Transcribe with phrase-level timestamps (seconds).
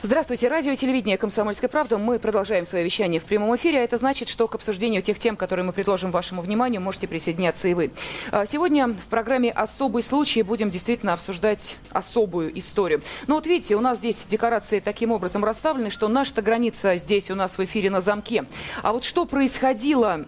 [0.00, 1.98] Здравствуйте, радио и телевидение «Комсомольская правда».
[1.98, 5.34] Мы продолжаем свое вещание в прямом эфире, а это значит, что к обсуждению тех тем,
[5.34, 7.90] которые мы предложим вашему вниманию, можете присоединяться и вы.
[8.30, 13.02] А, сегодня в программе «Особый случай» будем действительно обсуждать особую историю.
[13.26, 17.34] Но вот видите, у нас здесь декорации таким образом расставлены, что наша-то граница здесь у
[17.34, 18.44] нас в эфире на замке.
[18.84, 20.26] А вот что происходило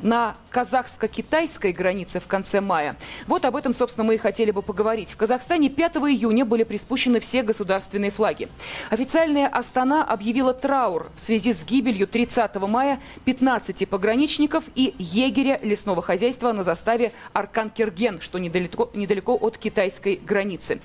[0.00, 2.96] на казахско-китайской границе в конце мая,
[3.26, 5.10] вот об этом, собственно, мы и хотели бы поговорить.
[5.10, 8.48] В Казахстане 5 июня были приспущены все государственные флаги.
[8.90, 16.02] Официальная Астана объявила траур в связи с гибелью 30 мая 15 пограничников и егеря лесного
[16.02, 20.80] хозяйства на заставе Аркан-Керген, что недалеко, недалеко от китайской границы.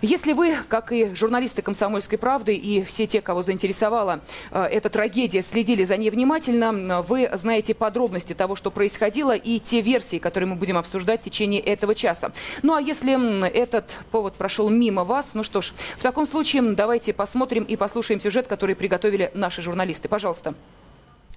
[0.00, 4.20] Если вы, как и журналисты «Комсомольской правды» и все те, кого заинтересовала
[4.50, 9.01] э, эта трагедия, следили за ней внимательно, вы знаете подробности того, что происходило
[9.34, 12.32] и те версии, которые мы будем обсуждать в течение этого часа.
[12.62, 13.12] Ну а если
[13.48, 18.20] этот повод прошел мимо вас, ну что ж, в таком случае давайте посмотрим и послушаем
[18.20, 20.08] сюжет, который приготовили наши журналисты.
[20.08, 20.54] Пожалуйста.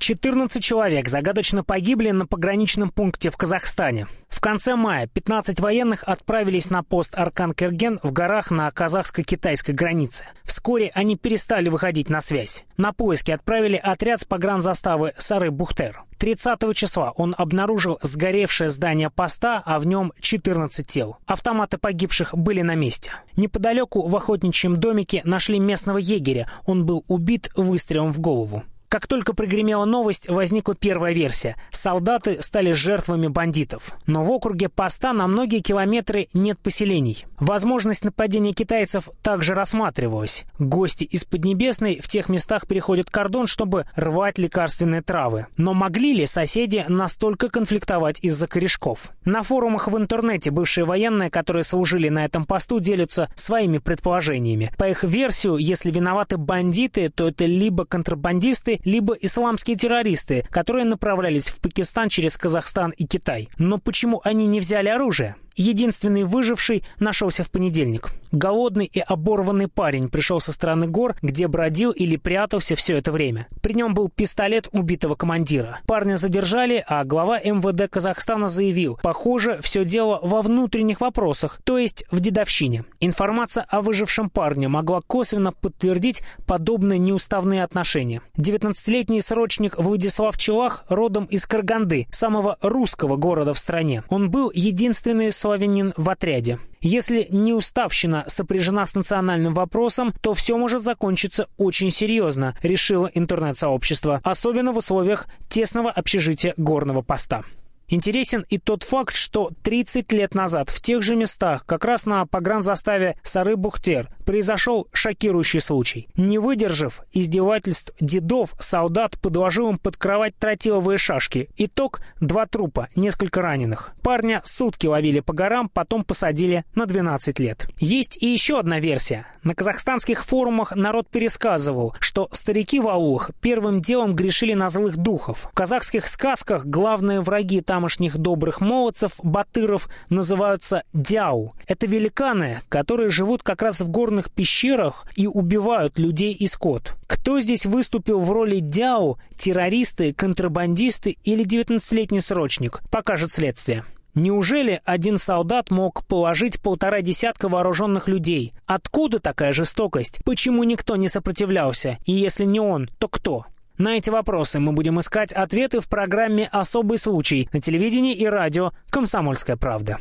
[0.06, 4.08] 14 человек загадочно погибли на пограничном пункте в Казахстане.
[4.30, 10.26] В конце мая 15 военных отправились на пост Аркан-Керген в горах на казахско-китайской границе.
[10.44, 12.66] Вскоре они перестали выходить на связь.
[12.78, 16.04] На поиски отправили отряд с погранзаставы Сары-Бухтер.
[16.18, 21.18] 30 числа он обнаружил сгоревшее здание поста, а в нем 14 тел.
[21.26, 23.12] Автоматы погибших были на месте.
[23.36, 26.50] Неподалеку в охотничьем домике нашли местного егеря.
[26.66, 28.64] Он был убит выстрелом в голову.
[28.90, 31.56] Как только прогремела новость, возникла первая версия.
[31.72, 33.96] Солдаты стали жертвами бандитов.
[34.06, 37.26] Но в округе поста на многие километры нет поселений.
[37.40, 40.46] Возможность нападения китайцев также рассматривалась.
[40.60, 45.48] Гости из Поднебесной в тех местах переходят кордон, чтобы рвать лекарственные травы.
[45.58, 49.12] Но могли ли соседи настолько конфликтовать из-за корешков?
[49.26, 54.72] На форумах в интернете бывшие военные, которые служили на этом посту, делятся своими предположениями.
[54.78, 61.50] По их версию, если виноваты бандиты, то это либо контрабандисты, либо исламские террористы, которые направлялись
[61.50, 63.50] в Пакистан через Казахстан и Китай.
[63.58, 65.36] Но почему они не взяли оружие?
[65.56, 68.12] Единственный выживший нашелся в понедельник.
[68.32, 73.48] Голодный и оборванный парень пришел со стороны гор, где бродил или прятался все это время.
[73.62, 75.80] При нем был пистолет убитого командира.
[75.88, 82.04] Парня задержали, а глава МВД Казахстана заявил, похоже, все дело во внутренних вопросах, то есть
[82.12, 82.84] в дедовщине.
[83.00, 88.22] Информация о выжившем парне могла косвенно подтвердить подобные неуставные отношения.
[88.38, 94.04] 19-летний срочник Владислав Челах родом из Карганды, самого русского города в стране.
[94.10, 96.58] Он был единственный славянин в отряде.
[96.82, 104.74] Если неуставщина сопряжена с национальным вопросом, то все может закончиться очень серьезно, решило интернет-сообщество, особенно
[104.74, 107.44] в условиях тесного общежития горного поста.
[107.88, 112.26] Интересен и тот факт, что 30 лет назад в тех же местах, как раз на
[112.26, 116.08] погранзаставе Сары-Бухтер, произошел шокирующий случай.
[116.16, 121.50] Не выдержав издевательств дедов, солдат подложил им под кровать тротиловые шашки.
[121.58, 123.94] Итог– два трупа, несколько раненых.
[124.02, 127.68] Парня сутки ловили по горам, потом посадили на 12 лет.
[127.78, 129.28] Есть и еще одна версия.
[129.44, 135.50] На казахстанских форумах народ пересказывал, что старики в аулах первым делом грешили на злых духов.
[135.52, 141.54] В казахских сказках главные враги там тамошних добрых молодцев, батыров, называются дяу.
[141.68, 146.94] Это великаны, которые живут как раз в горных пещерах и убивают людей и скот.
[147.06, 153.84] Кто здесь выступил в роли дяу, террористы, контрабандисты или 19-летний срочник, покажет следствие.
[154.14, 158.54] Неужели один солдат мог положить полтора десятка вооруженных людей?
[158.66, 160.22] Откуда такая жестокость?
[160.24, 161.98] Почему никто не сопротивлялся?
[162.06, 163.48] И если не он, то кто?
[163.78, 168.72] На эти вопросы мы будем искать ответы в программе «Особый случай» на телевидении и радио
[168.90, 170.00] «Комсомольская правда».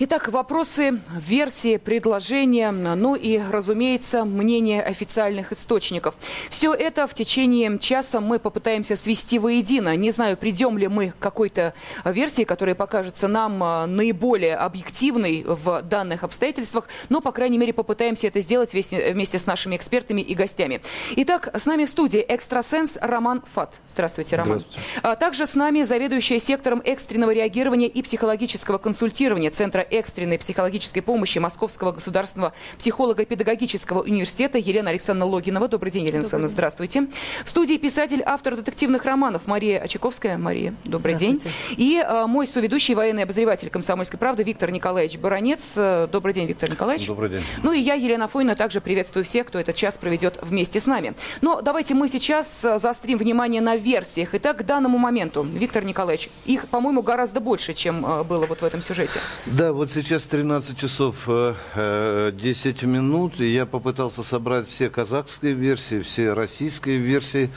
[0.00, 6.16] Итак, вопросы, версии, предложения, ну и, разумеется, мнение официальных источников.
[6.50, 9.94] Все это в течение часа мы попытаемся свести воедино.
[9.94, 11.74] Не знаю, придем ли мы к какой-то
[12.04, 18.26] версии, которая покажется нам а, наиболее объективной в данных обстоятельствах, но, по крайней мере, попытаемся
[18.26, 20.82] это сделать вместе, вместе с нашими экспертами и гостями.
[21.14, 23.74] Итак, с нами в студии экстрасенс Роман Фат.
[23.88, 24.58] Здравствуйте, Роман.
[24.58, 24.88] Здравствуйте.
[25.02, 31.38] А также с нами заведующая сектором экстренного реагирования и психологического консультирования Центра экстренной психологической помощи
[31.38, 35.68] Московского государственного психолого-педагогического университета Елена Александровна Логинова.
[35.68, 37.06] Добрый день, Елена Александровна, здравствуйте.
[37.44, 40.36] В студии писатель, автор детективных романов Мария Очаковская.
[40.36, 41.40] Мария, добрый день.
[41.76, 45.74] И э, мой соведущий, военный обозреватель «Комсомольской правды» Виктор Николаевич Баранец.
[45.76, 47.06] Э, добрый день, Виктор Николаевич.
[47.06, 47.42] Добрый день.
[47.62, 51.14] Ну и я, Елена Фойна, также приветствую всех, кто этот час проведет вместе с нами.
[51.42, 54.30] Но давайте мы сейчас заставим заострим внимание на версиях.
[54.32, 58.64] Итак, к данному моменту, Виктор Николаевич, их, по-моему, гораздо больше, чем э, было вот в
[58.64, 59.20] этом сюжете.
[59.44, 66.00] Да, вот сейчас 13 часов 10 э, минут, и я попытался собрать все казахские версии,
[66.00, 67.50] все российские версии.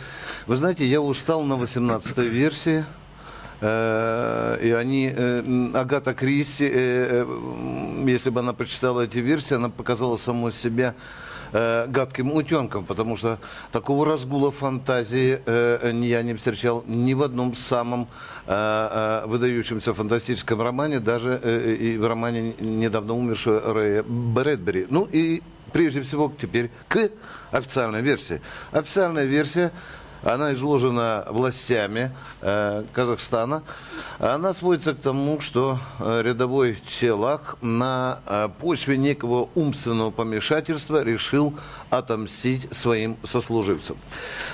[0.48, 2.84] Вы знаете, я устал на 18 версии.
[3.60, 5.08] И они,
[5.74, 10.94] Агата Кристи, если бы она прочитала эти версии, она показала саму себя
[11.52, 13.40] э, гадким утенком, потому что
[13.72, 18.08] такого разгула фантазии э, я не встречал ни в одном самом
[18.46, 24.88] э, э, выдающемся фантастическом романе, даже э, и в романе недавно умершего Рэя Брэдбери.
[24.90, 25.42] Ну и
[25.72, 27.10] прежде всего теперь к
[27.52, 28.42] официальной версии.
[28.72, 29.72] Официальная версия
[30.24, 32.12] она изложена властями
[32.42, 33.64] э, Казахстана.
[34.20, 41.54] Она сводится к тому, что э, рядовой Челах на э, почве некого умственного помешательства решил
[41.90, 43.98] отомстить своим сослуживцам.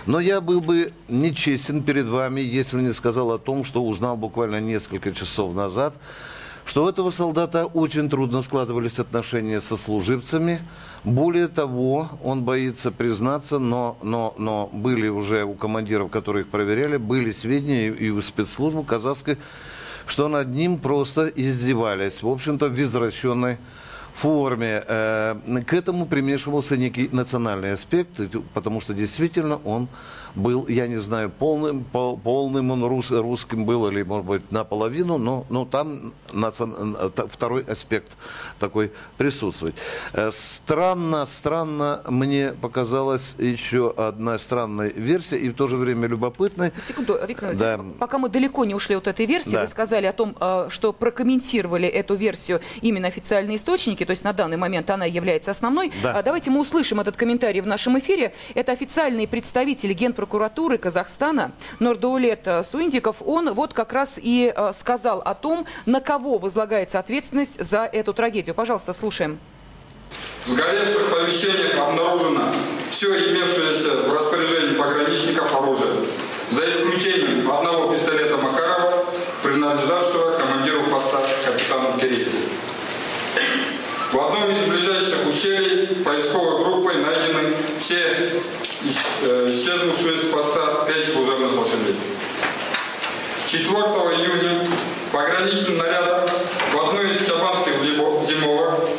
[0.06, 4.60] Но я был бы нечестен перед вами, если не сказал о том, что узнал буквально
[4.60, 5.96] несколько часов назад,
[6.66, 10.62] что у этого солдата очень трудно складывались отношения со служивцами.
[11.04, 16.98] Более того, он боится признаться, но, но, но были уже у командиров, которые их проверяли,
[16.98, 19.38] были сведения и у спецслужбы казахской,
[20.08, 22.24] что над ним просто издевались.
[22.24, 23.58] В общем-то, в извращенной
[24.14, 24.84] форме.
[24.88, 25.36] Э,
[25.66, 28.22] к этому примешивался некий национальный аспект,
[28.54, 29.88] потому что действительно он
[30.36, 35.46] был, я не знаю, полным, полным он рус, русским был или, может быть, наполовину, но,
[35.50, 36.98] но там национ,
[37.30, 38.12] второй аспект
[38.60, 39.76] такой присутствует.
[40.14, 46.72] Э, странно, странно мне показалась еще одна странная версия и в то же время любопытная.
[46.88, 47.80] Секунду, Виктор, да.
[48.00, 49.62] пока мы далеко не ушли от этой версии, да.
[49.62, 54.34] вы сказали о том, э, что прокомментировали эту версию именно официальные источники, то есть на
[54.34, 55.92] данный момент она является основной.
[56.02, 56.18] Да.
[56.18, 58.34] А давайте мы услышим этот комментарий в нашем эфире.
[58.56, 65.20] Это официальные представители Генпрокуратуры прокуратуры Казахстана Нордаулет Суиндиков, он вот как раз и э, сказал
[65.20, 68.56] о том, на кого возлагается ответственность за эту трагедию.
[68.56, 69.38] Пожалуйста, слушаем.
[70.46, 72.44] В сгоревших помещениях обнаружено
[72.90, 75.92] все имевшееся в распоряжении пограничников оружие,
[76.52, 79.04] за исключением одного пистолета Макарова,
[79.44, 82.40] принадлежавшего командиру поста капитану Кирееву.
[84.14, 88.40] В одном из ближайших ущелий поисковой группой найдены все Э,
[89.24, 91.96] исчезнувшие с поста пять служебных лошадей.
[93.48, 94.68] 4 июня
[95.12, 96.28] пограничным нарядом
[96.72, 98.90] в одной из чабанских зимовок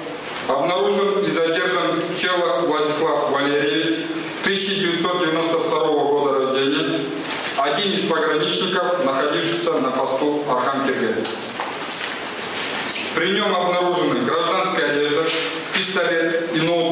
[0.49, 3.97] обнаружен и задержан Челах Владислав Валерьевич,
[4.43, 7.01] 1992 года рождения,
[7.59, 11.15] один из пограничников, находившийся на посту Архангельга.
[13.15, 15.25] При нем обнаружены гражданская одежда,
[15.73, 16.84] пистолет и ноутбук,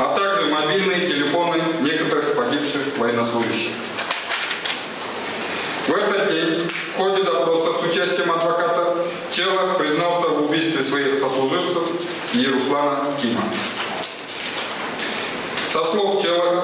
[0.00, 3.72] а также мобильные телефоны некоторых погибших военнослужащих.
[5.88, 8.96] В этот день в ходе допроса с участием адвоката
[9.30, 11.82] Челах признался в убийстве своих сослуживцев
[12.32, 13.42] и Руслана Кима.
[15.70, 16.62] Со слов Челаха,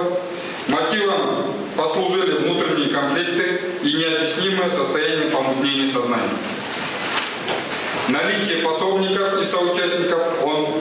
[0.69, 1.45] мотивом
[1.77, 6.25] послужили внутренние конфликты и необъяснимое состояние помутнения сознания.
[8.09, 10.76] Наличие пособников и соучастников он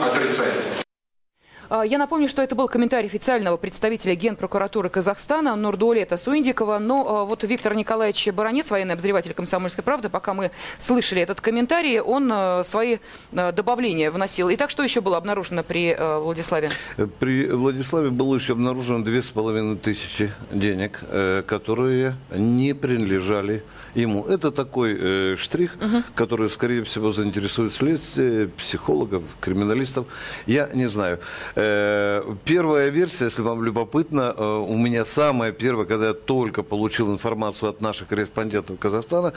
[1.70, 6.78] я напомню, что это был комментарий официального представителя Генпрокуратуры Казахстана Нурдуолета Суиндикова.
[6.78, 12.00] Но а, вот Виктор Николаевич Баранец, военный обозреватель «Комсомольской правды», пока мы слышали этот комментарий,
[12.00, 12.98] он а, свои
[13.32, 14.48] добавления вносил.
[14.52, 16.70] Итак, что еще было обнаружено при Владиславе?
[17.18, 23.62] При Владиславе было еще обнаружено две с половиной тысячи денег, э, которые не принадлежали
[23.96, 24.24] ему.
[24.26, 26.02] Это такой э, штрих, угу.
[26.14, 30.06] который, скорее всего, заинтересует следствие, психологов, криминалистов.
[30.46, 31.18] Я не знаю.
[31.54, 37.12] Э, первая версия, если вам любопытно, э, у меня самая первая, когда я только получил
[37.12, 39.32] информацию от наших корреспондентов Казахстана,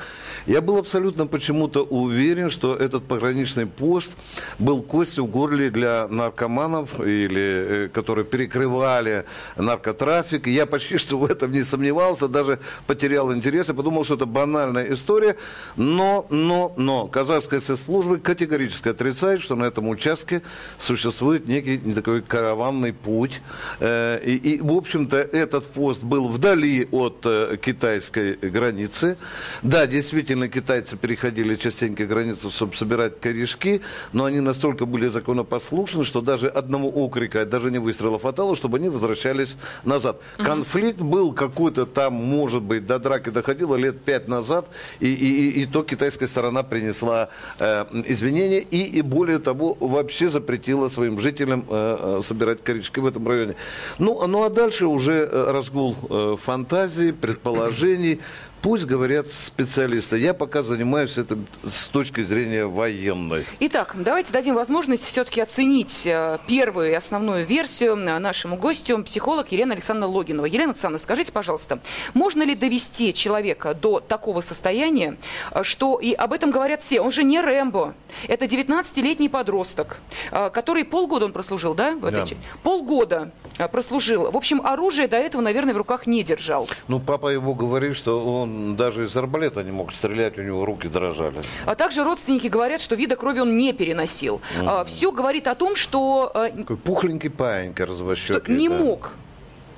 [0.46, 4.14] я был абсолютно почему-то уверен, что этот пограничный пост
[4.60, 9.26] был костью в горле для наркоманов, или, э, которые перекрывали
[9.56, 10.48] наркотрафик.
[10.48, 14.49] Я почти что в этом не сомневался, даже потерял интерес и подумал, что это банально
[14.50, 15.36] банальная история,
[15.78, 20.42] но, но, но казахская спецслужба категорически отрицает, что на этом участке
[20.80, 23.42] существует некий такой караванный путь.
[23.80, 29.18] Э, и, и в общем-то, этот пост был вдали от э, китайской границы.
[29.62, 33.82] Да, действительно, китайцы переходили частенько границу, чтобы собирать корешки,
[34.14, 38.90] но они настолько были законопослушны, что даже одного окрика, даже не выстрела хватало, чтобы они
[38.90, 40.18] возвращались назад.
[40.38, 44.66] Конфликт был какой-то там, может быть, до драки доходило лет пять назад назад,
[45.02, 47.28] и, и, и то китайская сторона принесла
[47.60, 53.06] э, извинения, и, и более того, вообще запретила своим жителям э, э, собирать корички в
[53.06, 53.56] этом районе.
[54.00, 55.96] Ну, ну а дальше уже разгул
[56.38, 58.20] фантазии, предположений.
[58.62, 60.18] Пусть говорят специалисты.
[60.18, 63.46] Я пока занимаюсь этим с точки зрения военной.
[63.62, 69.52] Итак, давайте дадим возможность все-таки оценить э, первую и основную версию э, нашему гостю, психолог
[69.54, 70.46] Елена Александровна Логинова.
[70.46, 71.80] Елена Александровна, скажите, пожалуйста,
[72.14, 75.18] можно ли довести человека до такого состояния,
[75.52, 77.94] э, что, и об этом говорят все, он же не Рэмбо,
[78.28, 80.00] это 19-летний подросток,
[80.32, 81.96] который полгода он прослужил, да?
[81.96, 82.26] В этой...
[82.26, 82.36] да.
[82.64, 83.32] Полгода
[83.68, 84.32] прослужил.
[84.32, 86.68] В общем, оружие до этого, наверное, в руках не держал.
[86.88, 90.88] Ну, папа его говорит, что он даже из арбалета не мог стрелять, у него руки
[90.88, 91.42] дрожали.
[91.66, 94.42] А также родственники говорят, что вида крови он не переносил.
[94.60, 94.66] Mm.
[94.68, 96.32] А, все говорит о том, что...
[96.34, 98.54] А, Такой пухленький паинька развощекий.
[98.54, 98.78] Не да.
[98.78, 99.12] мог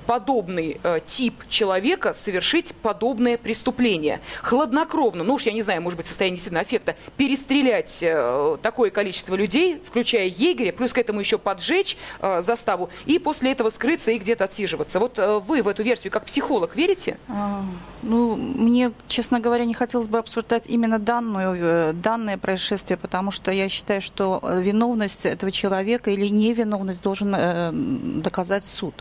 [0.06, 4.20] подобный э, тип человека совершить подобное преступление.
[4.42, 9.34] Хладнокровно, ну уж я не знаю, может быть, состояние действительно аффекта, перестрелять э, такое количество
[9.34, 14.18] людей, включая егеря, плюс к этому еще поджечь э, заставу, и после этого скрыться и
[14.18, 14.98] где-то отсиживаться.
[14.98, 17.16] Вот э, вы в эту версию как психолог верите?
[17.28, 17.62] А,
[18.02, 23.50] ну, мне, честно говоря, не хотелось бы обсуждать именно данную, э, данное происшествие, потому что
[23.50, 28.94] я считаю, что виновность этого человека или невиновность должен э, доказать суд.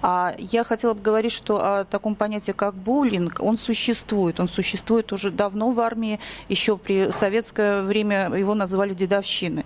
[0.00, 4.38] А я хотела бы говорить, что о таком понятии, как буллинг, он существует.
[4.38, 9.64] Он существует уже давно в армии, еще при советское время его называли дедовщины.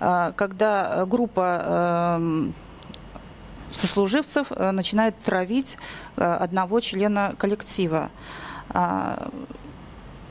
[0.00, 2.54] А, когда группа эм,
[3.72, 5.76] сослуживцев э, начинает травить
[6.16, 8.10] э, одного члена коллектива.
[8.68, 9.30] А,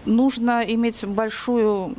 [0.06, 1.96] нужно иметь большую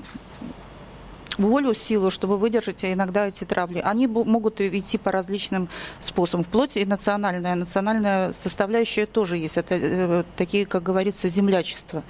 [1.38, 3.80] волю, силу, чтобы выдержать иногда эти травли.
[3.80, 5.68] Они могут идти по различным
[6.00, 6.44] способам.
[6.44, 7.54] Вплоть и национальная.
[7.54, 9.56] Национальная составляющая тоже есть.
[9.56, 12.02] Это э, такие, как говорится, землячества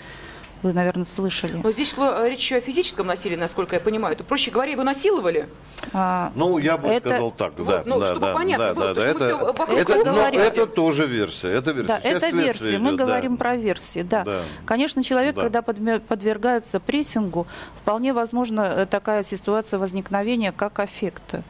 [0.62, 1.60] вы, наверное, слышали.
[1.62, 4.16] Но здесь шло э, речь о физическом насилии, насколько я понимаю.
[4.16, 5.48] То, проще говоря, его насиловали?
[5.92, 7.08] А, ну, я бы это...
[7.08, 7.82] сказал так, вот, да.
[7.84, 11.48] Ну, да, чтобы да, понятно да, было, да, это, это, это, но это тоже версия.
[11.48, 11.88] Это версия.
[11.88, 12.70] Да, это версия.
[12.70, 13.04] Идет, Мы да.
[13.04, 14.24] говорим про версии, да.
[14.24, 14.42] да.
[14.64, 15.42] Конечно, человек, да.
[15.42, 21.42] когда подвергается прессингу, вполне возможно э, такая ситуация возникновения, как аффекта.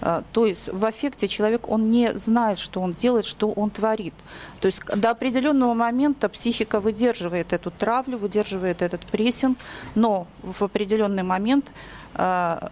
[0.00, 4.14] А, то есть в аффекте человек, он не знает, что он делает, что он творит.
[4.60, 9.58] То есть до определенного момента психика выдерживает эту травлю, выдерживает этот прессинг,
[9.94, 11.66] но в определенный момент
[12.14, 12.70] а,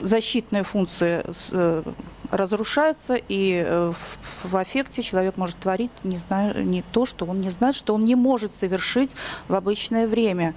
[0.00, 1.82] защитная функция э,
[2.30, 3.92] разрушается, и э,
[4.44, 8.04] в, аффекте человек может творить не, знаю, не то, что он не знает, что он
[8.04, 9.10] не может совершить
[9.48, 10.54] в обычное время.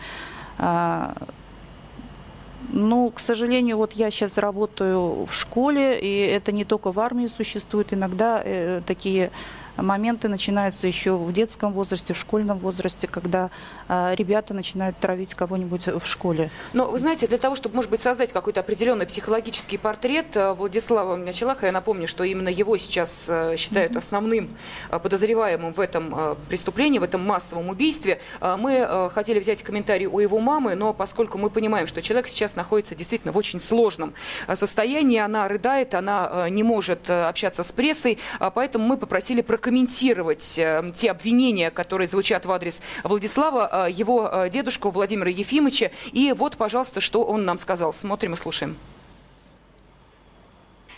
[2.77, 7.27] Ну, к сожалению, вот я сейчас работаю в школе, и это не только в армии
[7.27, 7.93] существует.
[7.93, 9.31] Иногда э, такие
[9.77, 13.49] моменты начинаются еще в детском возрасте, в школьном возрасте, когда
[13.87, 16.49] ребята начинают травить кого-нибудь в школе.
[16.73, 21.15] Но вы знаете, для того, чтобы, может быть, создать какой-то определенный психологический портрет э, Владислава
[21.15, 24.49] Мячелаха, я напомню, что именно его сейчас э, считают основным
[24.89, 28.19] э, подозреваемым в этом преступлении, в этом массовом убийстве.
[28.41, 32.95] Мы хотели взять комментарий у его мамы, но поскольку мы понимаем, что человек сейчас находится
[32.95, 34.13] действительно в очень сложном
[34.53, 38.17] состоянии, она рыдает, она не может общаться с прессой,
[38.53, 44.89] поэтому мы попросили прокомментировать комментировать те обвинения, которые звучат в адрес Владислава, его э, дедушку
[44.89, 45.91] Владимира Ефимовича.
[46.11, 47.93] И вот, пожалуйста, что он нам сказал.
[47.93, 48.75] Смотрим и слушаем.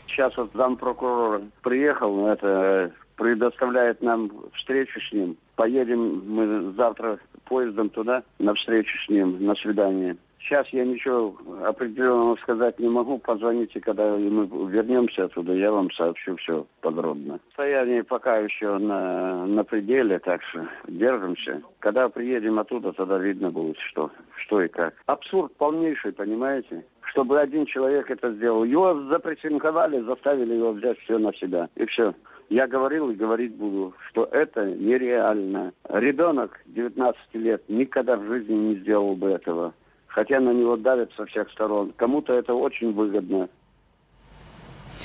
[0.08, 5.38] Сейчас вот зампрокурор приехал, это предоставляет нам встречу с ним.
[5.56, 10.18] Поедем мы завтра поездом туда, на встречу с ним, на свидание.
[10.48, 11.36] Сейчас я ничего
[11.66, 13.18] определенного сказать не могу.
[13.18, 17.40] Позвоните, когда мы вернемся оттуда, я вам сообщу все подробно.
[17.48, 21.62] Состояние пока еще на, на пределе, так что держимся.
[21.80, 24.94] Когда приедем оттуда, тогда видно будет, что, что и как.
[25.06, 26.86] Абсурд полнейший, понимаете?
[27.02, 28.64] Чтобы один человек это сделал.
[28.64, 31.68] Его запрессинговали, заставили его взять все на себя.
[31.76, 32.14] И все.
[32.50, 35.74] Я говорил и говорить буду, что это нереально.
[35.90, 39.74] Ребенок 19 лет никогда в жизни не сделал бы этого
[40.18, 41.94] хотя на него давят со всех сторон.
[41.96, 43.50] Кому-то это очень выгодно.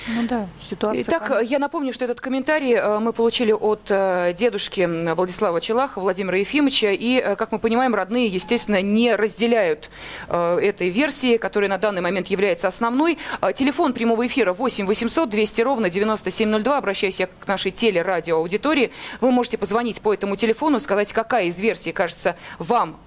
[0.08, 1.02] Ну да, ситуация.
[1.02, 1.52] Итак, конечно.
[1.52, 6.90] я напомню, что этот комментарий э, мы получили от э, дедушки Владислава Челаха, Владимира Ефимовича,
[6.90, 9.90] и, э, как мы понимаем, родные, естественно, не разделяют
[10.28, 13.18] этой версии, которая на данный момент является основной.
[13.54, 16.78] Телефон прямого эфира 8 800 200 ровно 9702.
[16.78, 18.90] Обращаюсь я к нашей телерадиоаудитории.
[19.20, 22.98] Вы можете позвонить по этому телефону, сказать, какая из версий кажется вам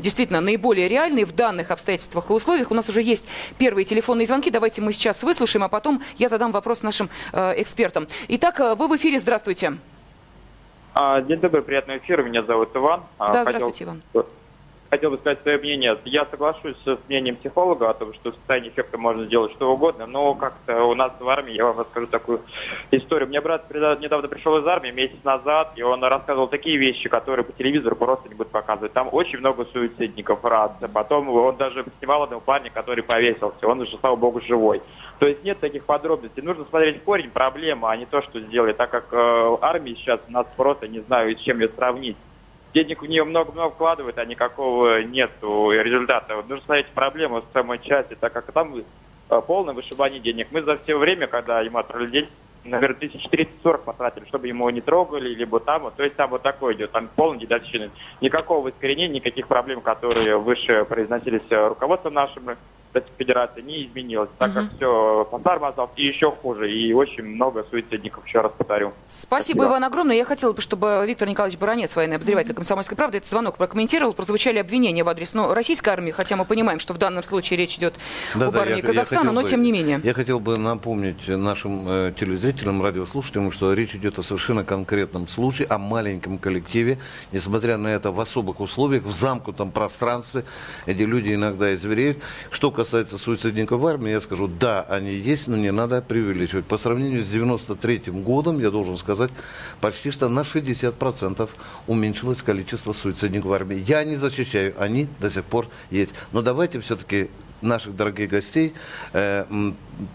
[0.00, 2.70] действительно наиболее реальной в данных обстоятельствах и условиях.
[2.70, 3.24] У нас уже есть
[3.58, 4.50] первые телефонные звонки.
[4.50, 8.08] Давайте мы сейчас выслушаем, а потом я задам вопрос нашим э, экспертам.
[8.28, 9.74] Итак, э, вы в эфире, здравствуйте.
[10.94, 12.22] А, день добрый, приятный эфир.
[12.22, 13.02] Меня зовут Иван.
[13.18, 13.60] А, да, Хотел...
[13.60, 14.02] здравствуйте, Иван.
[14.90, 15.98] Хотел бы сказать свое мнение.
[16.04, 20.06] Я соглашусь с мнением психолога о том, что в состоянии эффекта можно сделать что угодно,
[20.06, 22.42] но как-то у нас в армии, я вам расскажу такую
[22.90, 23.28] историю.
[23.28, 27.52] Мне брат недавно пришел из армии месяц назад, и он рассказывал такие вещи, которые по
[27.52, 28.92] телевизору просто не будут показывать.
[28.92, 30.72] Там очень много суицидников, раз.
[30.92, 33.66] Потом он даже снимал одного парня, который повесился.
[33.66, 34.82] Он уже, слава богу, живой.
[35.18, 36.42] То есть нет таких подробностей.
[36.42, 38.72] Нужно смотреть корень проблемы, а не то, что сделали.
[38.72, 42.16] Так как э, армии сейчас нас просто не знаю, с чем ее сравнить
[42.74, 46.36] денег в нее много-много вкладывают, а никакого нет результата.
[46.48, 50.48] Нужно смотреть проблему с самой части, так как там э, полное вышибание денег.
[50.50, 52.30] Мы за все время, когда ему отправили деньги,
[52.64, 56.92] наверное, 1440 потратили, чтобы ему не трогали, либо там, то есть там вот такое идет,
[56.92, 57.90] там полный дедовщина.
[58.20, 62.56] Никакого искоренения, никаких проблем, которые выше произносились руководством нашим,
[63.18, 64.60] Федерации не изменилось, так угу.
[64.60, 68.92] как все по старому осталось и еще хуже, и очень много суицидников, еще раз повторю.
[69.08, 69.64] Спасибо, Спасибо.
[69.64, 70.16] Иван, огромное.
[70.16, 74.12] Я хотела бы, чтобы Виктор Николаевич Баранец, военный обозреватель «Комсомольской правды», этот звонок прокомментировал.
[74.12, 77.76] Прозвучали обвинения в адрес ну, российской армии, хотя мы понимаем, что в данном случае речь
[77.76, 77.94] идет
[78.34, 80.00] да, об да, армии я, Казахстана, я но бы, тем не менее.
[80.02, 85.68] Я хотел бы напомнить нашим э, телезрителям, радиослушателям, что речь идет о совершенно конкретном случае,
[85.68, 86.98] о маленьком коллективе,
[87.32, 90.44] несмотря на это в особых условиях, в замкнутом пространстве,
[90.86, 92.18] где люди иногда извереют.
[92.50, 96.64] Что касается суицидников в армии, я скажу, да, они есть, но не надо преувеличивать.
[96.64, 99.32] По сравнению с 93 годом, я должен сказать,
[99.80, 101.50] почти что на 60%
[101.88, 103.84] уменьшилось количество суицидников в армии.
[103.84, 106.12] Я не защищаю, они до сих пор есть.
[106.30, 108.74] Но давайте все-таки наших дорогих гостей
[109.12, 109.44] э,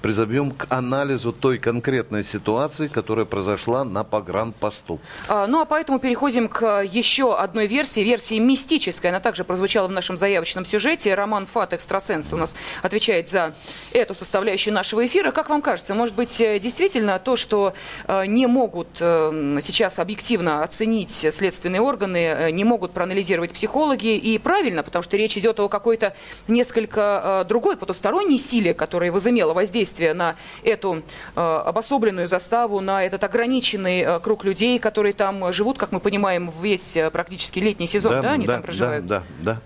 [0.02, 5.00] призовем к анализу той конкретной ситуации, которая произошла на погранпосту.
[5.28, 9.10] А, ну а поэтому переходим к еще одной версии, версии мистической.
[9.10, 11.14] Она также прозвучала в нашем заявочном сюжете.
[11.16, 13.54] Роман Фат, экстрасенс, у нас отвечает за
[13.92, 15.32] эту составляющую нашего эфира.
[15.32, 17.74] Как вам кажется, может быть, э, действительно то, что
[18.08, 24.84] э, не могут э, сейчас объективно оценить следственные органы, не могут проанализировать психологи, и правильно,
[24.84, 26.14] потому что речь идет о какой-то
[26.48, 31.04] несколько другой потусторонней силе, которая возымела воздействие на эту
[31.36, 36.52] э, обособленную заставу, на этот ограниченный э, круг людей, которые там живут, как мы понимаем,
[36.62, 39.06] весь э, практически летний сезон, да, да они да, там проживают?
[39.06, 39.62] Да, да,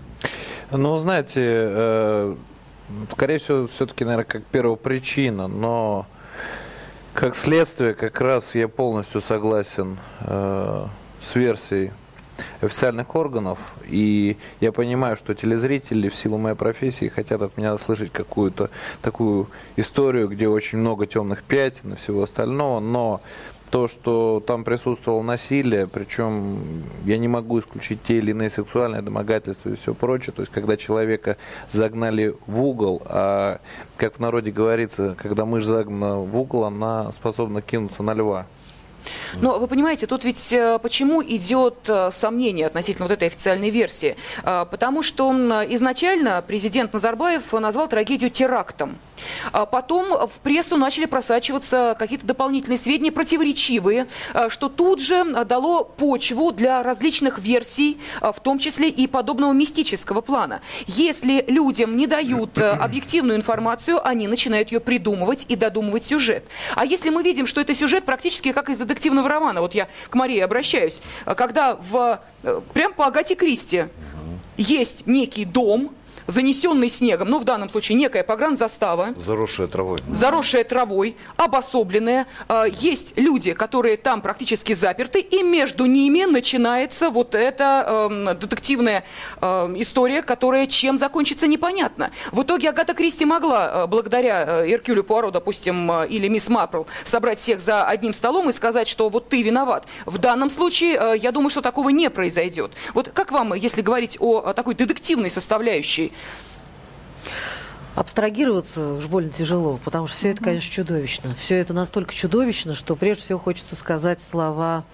[0.70, 0.76] да.
[0.76, 2.34] Ну, знаете, э,
[3.12, 6.06] скорее всего, все-таки, наверное, как первопричина, но
[7.14, 10.86] как следствие как раз я полностью согласен э,
[11.22, 11.92] с версией
[12.60, 13.58] официальных органов.
[13.88, 18.70] И я понимаю, что телезрители в силу моей профессии хотят от меня слышать какую-то
[19.02, 23.20] такую историю, где очень много темных пятен и всего остального, но
[23.70, 29.70] то, что там присутствовало насилие, причем я не могу исключить те или иные сексуальные домогательства
[29.70, 31.36] и все прочее, то есть когда человека
[31.72, 33.60] загнали в угол, а
[33.96, 38.46] как в народе говорится, когда мышь загнана в угол, она способна кинуться на льва.
[39.40, 44.16] Но вы понимаете, тут ведь э, почему идет э, сомнение относительно вот этой официальной версии?
[44.42, 45.32] Э, потому что
[45.68, 48.98] изначально президент Назарбаев назвал трагедию терактом.
[49.52, 54.06] А потом в прессу начали просачиваться какие-то дополнительные сведения, противоречивые,
[54.48, 60.60] что тут же дало почву для различных версий, в том числе и подобного мистического плана.
[60.86, 66.44] Если людям не дают объективную информацию, они начинают ее придумывать и додумывать сюжет.
[66.74, 70.14] А если мы видим, что это сюжет практически как из детективного романа, вот я к
[70.14, 71.00] Марии обращаюсь,
[71.36, 73.84] когда в, э, прям по Агате Кристи
[74.56, 75.94] есть некий дом,
[76.28, 79.14] занесенный снегом, ну, в данном случае некая погранзастава.
[79.16, 79.98] Заросшая травой.
[80.10, 82.26] Заросшая травой, обособленная.
[82.48, 89.04] А, есть люди, которые там практически заперты, и между ними начинается вот эта э, детективная
[89.40, 89.46] э,
[89.78, 92.10] история, которая чем закончится непонятно.
[92.30, 96.82] В итоге Агата Кристи могла, э, благодаря э, Эркюлю Пуаро, допустим, э, или мисс Маппл,
[97.04, 99.86] собрать всех за одним столом и сказать, что вот ты виноват.
[100.04, 102.72] В данном случае, я думаю, что такого не произойдет.
[102.92, 106.12] Вот как вам, если говорить о такой детективной составляющей,
[107.94, 111.34] Абстрагироваться уж больно тяжело, потому что все это, конечно, чудовищно.
[111.40, 114.84] Все это настолько чудовищно, что прежде всего хочется сказать слова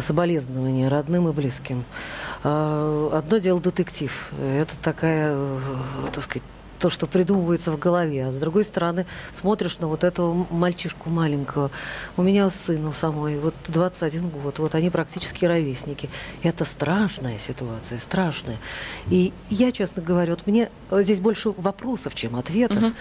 [0.00, 1.84] соболезнования родным и близким.
[2.42, 4.32] А, одно дело детектив.
[4.40, 5.58] Это такая, э,
[6.12, 6.42] так сказать,
[6.80, 8.26] то, что придумывается в голове.
[8.26, 9.06] А с другой стороны,
[9.38, 11.70] смотришь на вот этого мальчишку маленького.
[12.16, 16.08] У меня сын у самой, вот 21 год, вот они практически ровесники.
[16.42, 18.56] Это страшная ситуация, страшная.
[19.10, 22.82] И я, честно говоря, вот мне здесь больше вопросов, чем ответов.
[22.82, 22.92] Угу.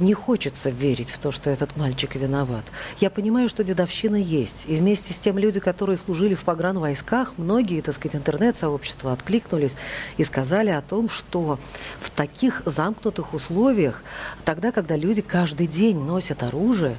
[0.00, 2.64] Не хочется верить в то, что этот мальчик виноват.
[2.98, 4.64] Я понимаю, что дедовщина есть.
[4.66, 9.76] И вместе с тем люди, которые служили в погранвойсках, многие, так сказать, интернет-сообщества откликнулись
[10.16, 11.58] и сказали о том, что
[12.00, 14.02] в таких замкнутых непростых условиях,
[14.44, 16.96] тогда, когда люди каждый день носят оружие,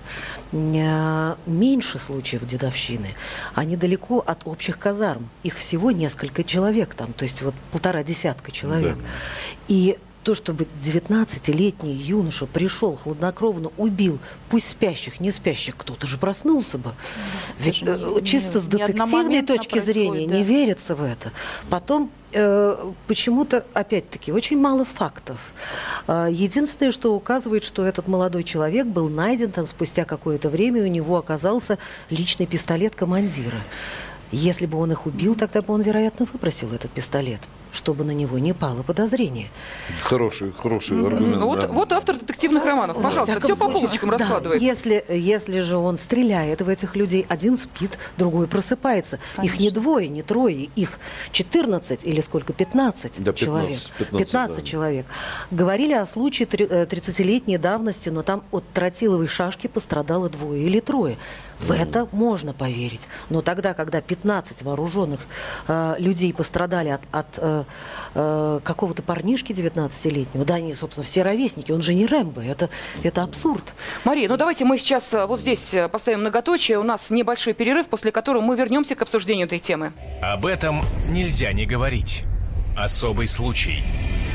[0.52, 3.16] э, меньше случаев дедовщины.
[3.56, 5.30] Они далеко от общих казарм.
[5.44, 8.96] Их всего несколько человек там, то есть вот полтора десятка человек.
[8.96, 9.04] Да.
[9.68, 16.78] И то, чтобы 19-летний юноша пришел, хладнокровно убил, пусть спящих, не спящих, кто-то же проснулся
[16.78, 16.94] бы.
[17.60, 20.36] Ведь э, не, чисто не, с детективной точки зрения да.
[20.36, 21.32] не верится в это.
[21.72, 22.21] Потом э,
[23.08, 25.54] почему-то, опять-таки, очень мало фактов.
[26.08, 30.88] Э, единственное, что указывает, что этот молодой человек был найден там спустя какое-то время, у
[30.88, 31.78] него оказался
[32.10, 33.60] личный пистолет командира.
[34.32, 38.40] Если бы он их убил, тогда бы он, вероятно, выбросил этот пистолет чтобы на него
[38.40, 39.50] не пало подозрение.
[40.04, 41.38] Хороший, хороший аргумент.
[41.38, 41.68] Ну, вот, да.
[41.68, 43.02] вот автор детективных романов.
[43.02, 44.62] Пожалуйста, все по полочкам да, раскладывает.
[44.62, 49.20] Если, если же он стреляет в этих людей, один спит, другой просыпается.
[49.36, 49.54] Конечно.
[49.54, 51.00] Их не двое, не трое, их
[51.32, 53.80] 14 или сколько, 15 да, 15, человек.
[53.98, 54.62] 15, 15 да.
[54.62, 55.06] человек.
[55.52, 61.18] Говорили о случае 30-летней э, давности, но там от тротиловой шашки пострадало двое или трое.
[61.60, 63.08] В это можно поверить.
[63.30, 65.20] Но тогда, когда 15 вооруженных
[65.68, 67.61] э, людей пострадали от, от э,
[68.14, 72.70] э, какого-то парнишки 19-летнего, да, они, собственно, все ровесники, он же не Рэмбо, это,
[73.04, 73.64] это абсурд.
[74.04, 77.88] Мария, ну давайте мы сейчас э, вот здесь э, поставим многоточие, у нас небольшой перерыв,
[77.88, 79.94] после которого мы вернемся к обсуждению этой темы.
[80.22, 82.24] Об этом нельзя не говорить.
[82.78, 83.84] Особый случай.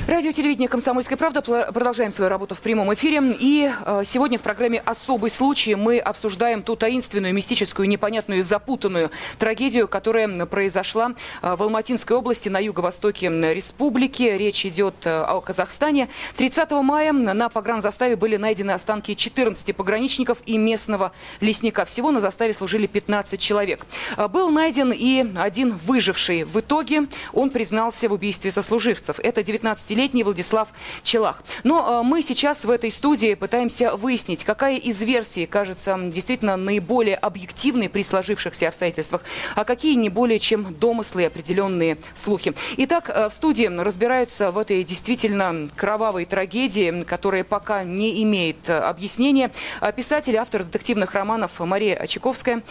[0.07, 1.43] Радио телевидение «Комсомольская правда».
[1.43, 3.21] Продолжаем свою работу в прямом эфире.
[3.41, 9.89] И э, сегодня в программе «Особый случай» мы обсуждаем ту таинственную, мистическую, непонятную, запутанную трагедию,
[9.89, 14.23] которая произошла э, в Алматинской области на юго-востоке республики.
[14.23, 16.09] Речь идет э, о Казахстане.
[16.37, 21.85] 30 мая на погранзаставе были найдены останки 14 пограничников и местного лесника.
[21.85, 23.85] Всего на заставе служили 15 человек.
[24.17, 26.45] Э, был найден и один выживший.
[26.45, 29.19] В итоге он признался в убийстве сослуживцев.
[29.19, 30.69] Это 19 20-летний Владислав
[31.03, 31.43] Челах.
[31.65, 37.17] Но э, мы сейчас в этой студии пытаемся выяснить, какая из версий кажется действительно наиболее
[37.17, 39.23] объективной при сложившихся обстоятельствах,
[39.55, 42.55] а какие не более чем домыслы и определенные слухи.
[42.77, 48.79] Итак, э, в студии разбираются в этой действительно кровавой трагедии, которая пока не имеет э,
[48.79, 49.51] объяснения.
[49.97, 52.63] Писатель, автор детективных романов Мария Очаковская.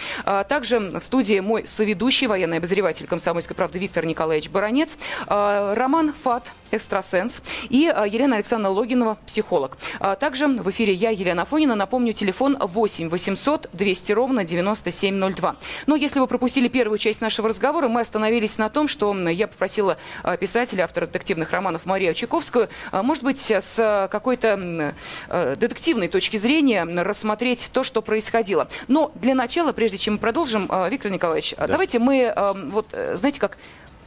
[0.48, 4.98] Также в студии мой соведущий, военный обозреватель «Комсомольской правды» Виктор Николаевич Баранец.
[5.28, 9.78] Роман «Фат экстрасенс, и а, Елена Александровна Логинова, психолог.
[10.00, 11.76] А, также в эфире я, Елена Фонина.
[11.76, 15.56] Напомню, телефон 8 800 200 ровно 9702.
[15.88, 19.98] Но если вы пропустили первую часть нашего разговора, мы остановились на том, что я попросила
[20.24, 24.94] а, писателя, автора детективных романов Марию Чайковскую, может быть, с какой-то
[25.30, 28.68] детективной точки зрения рассмотреть то, что происходило.
[28.88, 31.68] Но для начала, прежде чем мы продолжим, Виктор Николаевич, да.
[31.68, 32.34] давайте мы,
[32.72, 33.58] вот, э, знаете, как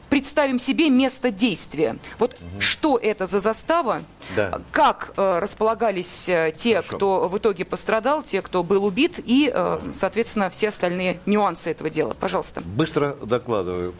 [0.08, 1.96] представим себе место действия.
[2.18, 2.60] Вот угу.
[2.60, 4.02] что это за застава,
[4.36, 4.60] да.
[4.72, 6.96] как э, располагались э, те, Хорошо.
[6.96, 11.90] кто в итоге пострадал, те, кто был убит, и, э, соответственно, все остальные нюансы этого
[11.90, 12.14] дела.
[12.18, 12.60] Пожалуйста.
[12.62, 13.94] Быстро докладываю.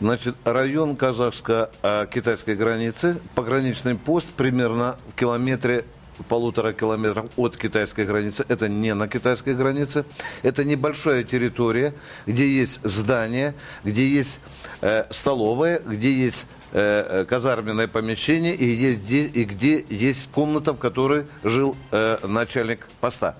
[0.00, 5.84] Значит, район казахско-китайской границы, пограничный пост примерно в километре
[6.28, 8.44] полутора километров от китайской границы.
[8.48, 10.04] Это не на китайской границе.
[10.42, 11.94] Это небольшая территория,
[12.26, 13.54] где есть здание,
[13.84, 14.40] где есть
[14.80, 20.78] э, столовая, где есть э, э казарменное помещение и, есть, и где есть комната, в
[20.78, 23.36] которой жил э, начальник поста.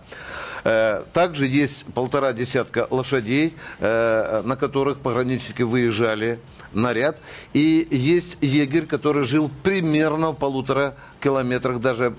[0.65, 6.39] Э, также есть полтора десятка лошадей, э, на которых пограничники выезжали
[6.73, 7.19] наряд.
[7.53, 12.15] И есть егерь, который жил примерно в полутора километрах, даже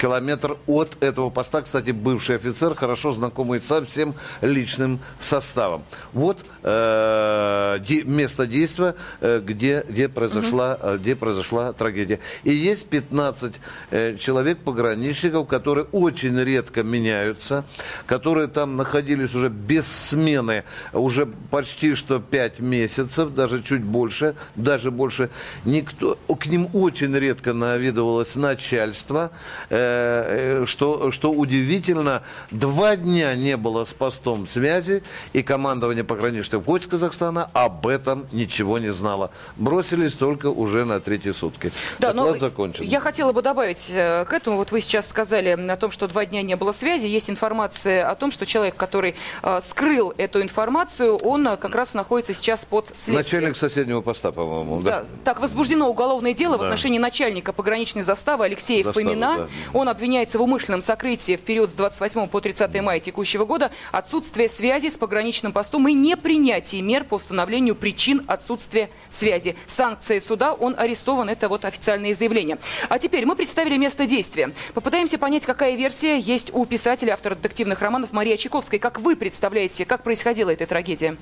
[0.00, 1.62] километр от этого поста.
[1.62, 5.82] Кстати, бывший офицер, хорошо знакомый со всем личным составом.
[6.12, 10.98] Вот э, де, место действия, э, где, где, произошла, угу.
[10.98, 12.20] где произошла трагедия.
[12.44, 13.54] И есть 15
[13.90, 17.64] э, человек, пограничников, которые очень редко меняются,
[18.06, 24.90] которые там находились уже без смены уже почти что 5 месяцев, даже чуть больше, даже
[24.90, 25.30] больше.
[25.64, 29.30] Никто, к ним очень редко наведывалось с начальства,
[29.70, 35.02] э, э, что, что удивительно, два дня не было с постом связи,
[35.32, 39.30] и командование пограничных войск Казахстана об этом ничего не знало.
[39.56, 41.72] Бросились только уже на третьи сутки.
[41.98, 42.84] Да, Доклад но закончен.
[42.84, 46.24] Я хотела бы добавить э, к этому, вот вы сейчас сказали о том, что два
[46.26, 50.40] дня не было связи, есть информация информация о том, что человек, который э, скрыл эту
[50.42, 53.16] информацию, он э, как раз находится сейчас под следствием.
[53.16, 55.00] Начальник соседнего поста, по-моему, да?
[55.00, 55.06] да?
[55.24, 56.62] Так, возбуждено уголовное дело да.
[56.62, 59.36] в отношении начальника пограничной заставы Алексея Заставы, Фомина.
[59.38, 59.48] Да.
[59.78, 64.48] Он обвиняется в умышленном сокрытии в период с 28 по 30 мая текущего года, отсутствие
[64.48, 69.56] связи с пограничным постом и непринятие мер по установлению причин отсутствия связи.
[69.66, 72.58] Санкции суда, он арестован, это вот официальное заявление.
[72.88, 74.52] А теперь мы представили место действия.
[74.74, 78.78] Попытаемся понять, какая версия есть у писателя, автора детективных романов Марии Чайковской.
[78.78, 81.16] Как вы представляете, как происходила эта трагедия?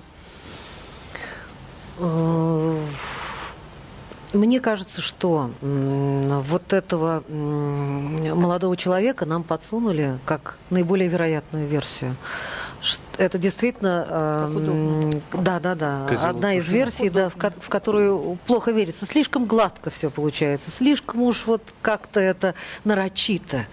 [1.98, 2.78] Э,
[4.32, 12.16] мне кажется, что вот этого молодого человека нам подсунули как наиболее вероятную версию.
[13.16, 18.70] Это действительно, э, да, да, да, Козел одна из версий, да, в, в которую плохо
[18.70, 19.06] верится.
[19.06, 23.66] Слишком гладко все получается, слишком уж вот как-то это нарочито.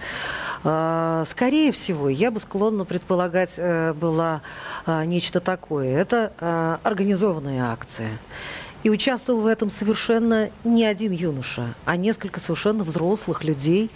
[0.64, 4.42] Э, скорее всего, я бы склонна предполагать э, была
[4.86, 5.98] э, нечто такое.
[5.98, 8.10] Это э, организованная акция.
[8.84, 13.90] И участвовал в этом совершенно не один юноша, а несколько совершенно взрослых людей,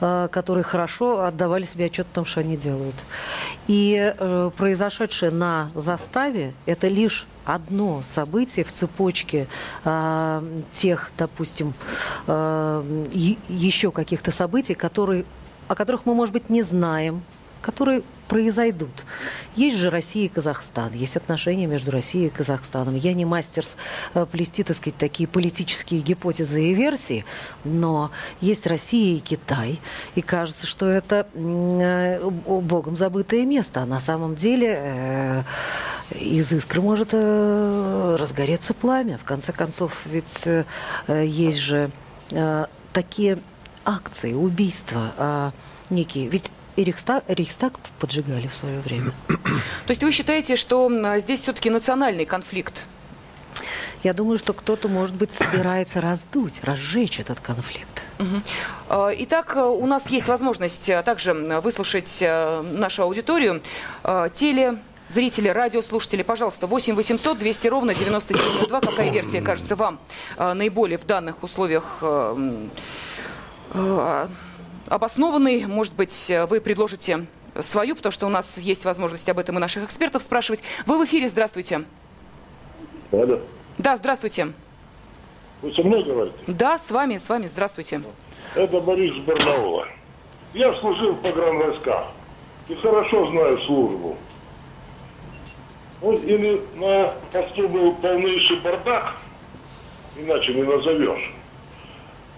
[0.00, 2.94] э, которые хорошо отдавали себе отчет о том, что они делают.
[3.68, 9.46] И э, произошедшее на заставе– это лишь одно событие в цепочке
[9.84, 10.42] э,
[10.74, 11.74] тех, допустим,
[12.26, 15.24] еще каких-то событий, которые,
[15.68, 17.22] о которых мы, может быть, не знаем,
[17.60, 19.04] которые произойдут.
[19.56, 22.94] Есть же Россия и Казахстан, есть отношения между Россией и Казахстаном.
[22.94, 23.64] Я не мастер
[24.14, 27.24] э, плести, так сказать, такие политические гипотезы и версии,
[27.64, 29.80] но есть Россия и Китай,
[30.14, 33.82] и кажется, что это э, богом забытое место.
[33.82, 35.42] А на самом деле э,
[36.18, 39.16] из искры может разгореться пламя.
[39.16, 40.46] В конце концов, ведь
[41.08, 41.90] есть же
[42.92, 43.38] такие
[43.84, 45.52] акции, убийства а
[45.90, 46.28] некие.
[46.28, 49.12] Ведь и Рейхстаг, Рейхстаг поджигали в свое время.
[49.28, 52.84] То есть вы считаете, что здесь все-таки национальный конфликт?
[54.02, 58.02] Я думаю, что кто-то, может быть, собирается раздуть, разжечь этот конфликт.
[58.18, 59.06] Угу.
[59.18, 63.62] Итак, у нас есть возможность э, также выслушать э, нашу аудиторию.
[64.34, 68.80] Теле Зрители, радиослушатели, пожалуйста, 8 800 200 ровно 9702.
[68.80, 70.00] Какая версия кажется вам
[70.38, 72.02] наиболее в данных условиях
[74.88, 75.66] обоснованный.
[75.66, 77.26] Может быть, вы предложите
[77.60, 80.62] свою, потому что у нас есть возможность об этом и наших экспертов спрашивать.
[80.86, 81.84] Вы в эфире, здравствуйте.
[83.12, 83.40] Алло.
[83.78, 84.52] Да, здравствуйте.
[85.62, 86.36] Вы со мной говорите?
[86.46, 88.00] Да, с вами, с вами, здравствуйте.
[88.54, 89.86] Это Борис Барнаула.
[90.52, 92.06] Я служил в погранвойсках
[92.68, 94.16] и хорошо знаю службу.
[96.00, 99.14] Вот или на посту был полнейший бардак,
[100.16, 101.32] иначе не назовешь.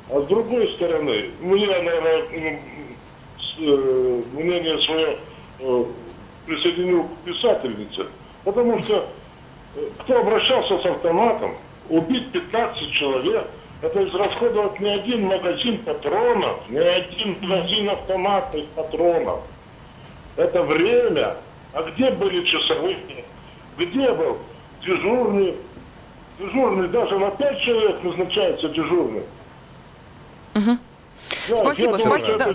[0.09, 2.23] А с другой стороны, мне, наверное,
[3.59, 5.19] э, мнение свое
[5.59, 5.85] э,
[6.47, 8.07] присоединил к писательнице,
[8.45, 9.09] потому что
[9.75, 11.57] э, кто обращался с автоматом,
[11.89, 13.49] убить 15 человек,
[13.83, 19.41] это израсходовать не один магазин патронов, не один магазин автоматных патронов.
[20.37, 21.37] Это время.
[21.73, 22.99] А где были часовые?
[23.77, 24.39] Где был
[24.83, 25.55] дежурный?
[26.39, 29.23] Дежурный даже на 5 человек назначается дежурный.
[30.57, 30.79] Угу.
[31.49, 32.39] Да, спасибо, спасибо.
[32.39, 32.53] Да,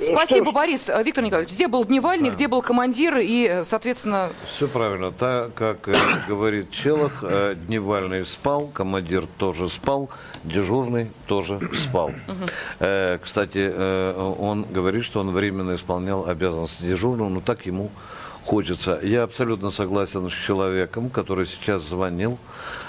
[0.00, 0.52] Спасибо, что...
[0.52, 0.88] Борис.
[0.88, 2.36] Э, Виктор Николаевич, где был Дневальный, да.
[2.36, 4.30] где был командир и, э, соответственно...
[4.48, 5.12] Все правильно.
[5.12, 5.94] Так, как э,
[6.28, 7.22] говорит Челах,
[7.66, 10.10] Дневальный спал, командир тоже спал,
[10.44, 12.12] дежурный тоже спал.
[12.78, 13.70] Кстати,
[14.38, 17.90] он говорит, что он временно исполнял обязанности дежурного, но так ему
[18.44, 18.98] хочется.
[19.02, 22.38] Я абсолютно согласен с человеком, который сейчас звонил.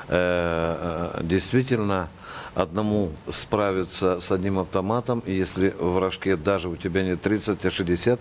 [0.08, 2.10] Действительно,
[2.56, 7.72] одному справиться с одним автоматом, и если в рожке даже у тебя не 30, а
[7.72, 8.20] 60,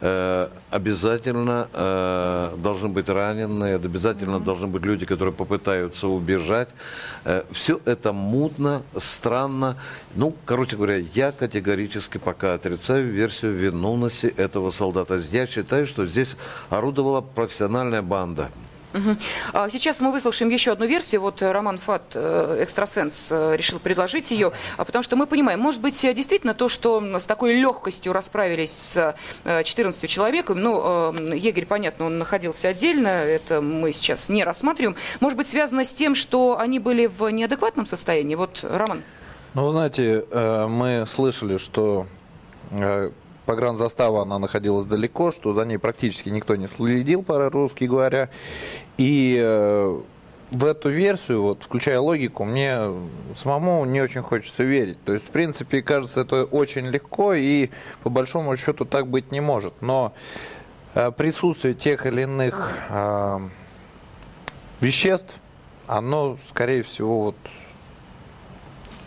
[0.00, 4.44] э, обязательно э, должны быть раненые, обязательно mm-hmm.
[4.44, 6.68] должны быть люди, которые попытаются убежать.
[7.24, 9.76] Э, все это мутно, странно.
[10.14, 15.20] Ну, короче говоря, я категорически пока отрицаю версию виновности этого солдата.
[15.30, 16.36] Я считаю, что здесь
[16.70, 18.50] орудовала профессиональная банда.
[18.94, 19.70] Угу.
[19.70, 21.22] Сейчас мы выслушаем еще одну версию.
[21.22, 25.60] Вот э, Роман Фат, э, экстрасенс, э, решил предложить ее, а потому что мы понимаем,
[25.60, 29.16] может быть, действительно то, что с такой легкостью расправились с
[29.64, 35.48] 14 человеком, ну, егерь, понятно, он находился отдельно, это мы сейчас не рассматриваем, может быть,
[35.48, 38.34] связано с тем, что они были в неадекватном состоянии?
[38.34, 39.02] Вот, Роман.
[39.54, 42.06] Ну, знаете, мы слышали, что
[43.46, 48.30] погранзастава, она находилась далеко, что за ней практически никто не следил, по-русски говоря.
[48.98, 50.00] И э,
[50.50, 52.78] в эту версию, вот, включая логику, мне
[53.34, 55.02] самому не очень хочется верить.
[55.04, 57.70] То есть, в принципе, кажется, это очень легко и
[58.02, 59.80] по большому счету так быть не может.
[59.80, 60.12] Но
[60.92, 63.38] присутствие тех или иных э,
[64.80, 65.34] веществ,
[65.86, 67.36] оно, скорее всего, вот,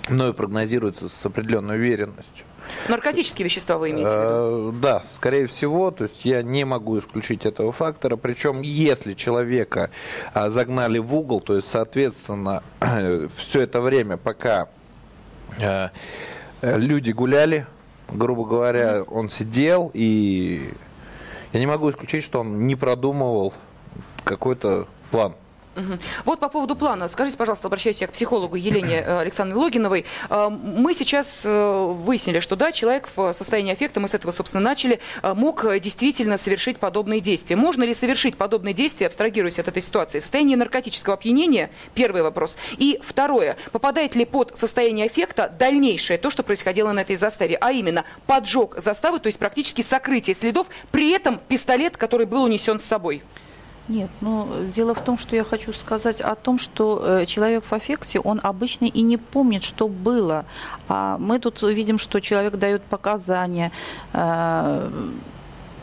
[0.09, 2.45] мною прогнозируется с определенной уверенностью.
[2.89, 4.69] Наркотические вещества вы имеете в виду?
[4.69, 5.91] Э, да, скорее всего.
[5.91, 8.15] То есть я не могу исключить этого фактора.
[8.15, 9.89] Причем, если человека
[10.33, 12.63] а, загнали в угол, то есть, соответственно,
[13.35, 14.67] все это время, пока
[15.59, 15.89] э,
[16.61, 17.65] люди гуляли,
[18.09, 20.73] грубо говоря, он сидел, и
[21.53, 23.53] я не могу исключить, что он не продумывал
[24.23, 25.33] какой-то план.
[26.23, 27.07] Вот по поводу плана.
[27.07, 30.05] Скажите, пожалуйста, обращаюсь я к психологу Елене э, Александровне Логиновой.
[30.29, 34.61] Э, мы сейчас э, выяснили, что да, человек в состоянии аффекта, мы с этого, собственно,
[34.61, 37.55] начали, мог действительно совершить подобные действия.
[37.55, 40.19] Можно ли совершить подобные действия, абстрагируясь от этой ситуации?
[40.19, 42.55] В состоянии наркотического опьянения, первый вопрос.
[42.77, 47.71] И второе, попадает ли под состояние аффекта дальнейшее то, что происходило на этой заставе, а
[47.71, 52.85] именно поджог заставы, то есть практически сокрытие следов, при этом пистолет, который был унесен с
[52.85, 53.21] собой?
[53.87, 57.73] Нет, ну дело в том, что я хочу сказать о том, что э, человек в
[57.73, 60.45] аффекте, он обычно и не помнит, что было.
[60.87, 63.71] А мы тут видим, что человек дает показания,
[64.13, 64.89] э,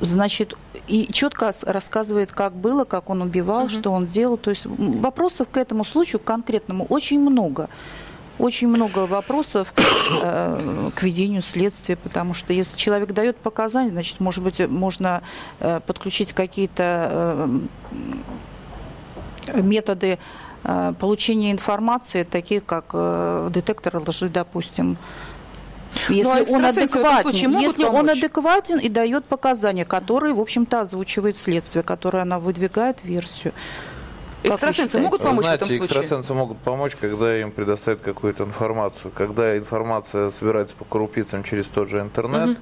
[0.01, 0.55] значит,
[0.89, 3.69] и четко рассказывает, как было, как он убивал, угу.
[3.71, 4.37] что он делал.
[4.37, 7.69] То есть вопросов к этому случаю конкретному очень много
[8.39, 9.73] очень много вопросов
[10.23, 15.23] э, к ведению следствия, потому что если человек дает показания, значит, может быть, можно
[15.61, 17.49] э, подключить какие-то
[19.47, 20.19] э, методы
[20.65, 24.99] э, получения информации, такие как э, детектор лжи, допустим.
[26.09, 31.37] Если ну, а он адекватен, если он адекватен и дает показания, которые, в общем-то, озвучивает
[31.37, 33.53] следствие, которое она выдвигает версию.
[34.43, 36.01] Экстрасенсы могут помочь знаете, в этом случае?
[36.01, 39.13] Экстрасенсы могут помочь, когда им предоставят какую-то информацию.
[39.15, 42.59] Когда информация собирается по крупицам через тот же интернет,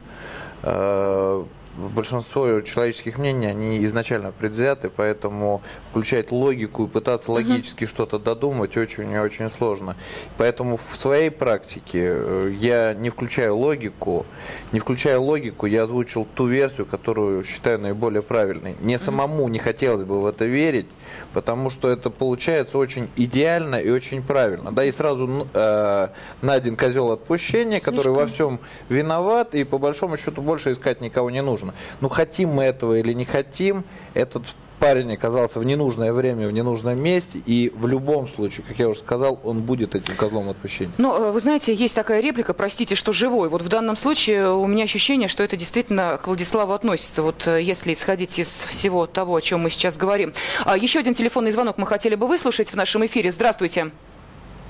[0.62, 7.88] угу большинство человеческих мнений, они изначально предвзяты, поэтому включать логику и пытаться логически uh-huh.
[7.88, 9.96] что-то додумать очень и очень сложно.
[10.36, 14.26] Поэтому в своей практике э, я не включаю логику,
[14.72, 18.74] не включая логику, я озвучил ту версию, которую считаю наиболее правильной.
[18.80, 19.04] Мне uh-huh.
[19.04, 20.86] самому не хотелось бы в это верить,
[21.32, 24.72] потому что это получается очень идеально и очень правильно.
[24.72, 26.08] Да, и сразу э,
[26.42, 27.96] найден козел отпущения, Слишком.
[27.96, 31.59] который во всем виноват, и по большому счету больше искать никого не нужно.
[32.00, 34.44] Ну, хотим мы этого или не хотим, этот
[34.80, 39.00] парень оказался в ненужное время, в ненужном месте, и в любом случае, как я уже
[39.00, 40.92] сказал, он будет этим козлом отпущения.
[40.98, 43.48] Но э, вы знаете, есть такая реплика, простите, что живой.
[43.48, 47.62] Вот в данном случае у меня ощущение, что это действительно к Владиславу относится, вот э,
[47.62, 50.32] если исходить из всего того, о чем мы сейчас говорим.
[50.64, 53.30] А еще один телефонный звонок мы хотели бы выслушать в нашем эфире.
[53.30, 53.90] Здравствуйте.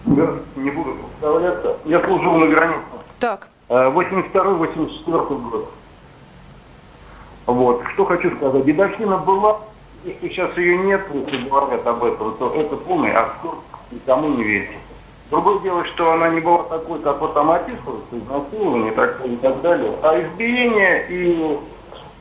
[0.05, 1.76] Да, не буду представляться.
[1.85, 2.83] Я служил на границе.
[3.20, 3.48] Так.
[3.68, 5.72] 82-84 э, год.
[7.50, 7.82] Вот.
[7.94, 8.64] Что хочу сказать.
[8.64, 9.58] Дедовщина была,
[10.04, 13.58] если сейчас ее нет, если говорят об этом, то это полный абсурд,
[13.90, 14.74] никому не верьте.
[15.30, 19.60] Другое дело, что она не была такой, как вот там описывается, изнасилование так, и так
[19.62, 19.92] далее.
[20.02, 21.58] А избиение и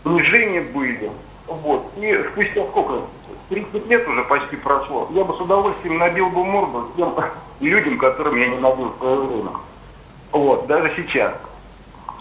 [0.04, 1.12] унижение были.
[1.48, 1.92] Вот.
[1.98, 3.02] И спустя сколько?
[3.50, 5.08] 30 лет уже почти прошло.
[5.12, 7.16] Я бы с удовольствием набил бы морду тем
[7.60, 9.52] людям, которым я не набил в свое время.
[10.32, 11.34] Вот, даже сейчас.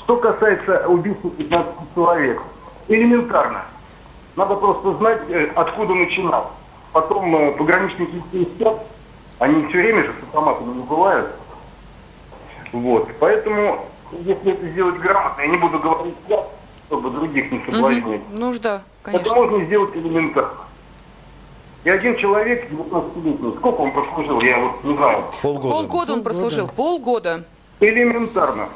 [0.05, 2.43] Что касается убийства 15 человек,
[2.89, 3.65] элементарно.
[4.37, 6.53] Надо просто знать, э, откуда начинал.
[6.93, 8.23] Потом э, пограничники
[8.55, 8.83] спят,
[9.39, 11.31] они все время же с автоматами не бывают.
[12.73, 13.09] Вот.
[13.21, 16.45] Поэтому, если это сделать грамотно, я не буду говорить я,
[16.87, 18.23] чтобы других не соблазнить.
[18.31, 18.39] Угу.
[18.39, 19.27] Нужда, конечно.
[19.27, 20.69] Это можно сделать элементарно.
[21.85, 25.25] И один человек, 19-летний, сколько он прослужил, я вот не знаю.
[25.43, 25.75] Полгода.
[25.75, 27.45] Полгода он прослужил, полгода.
[27.81, 28.69] Элементарно.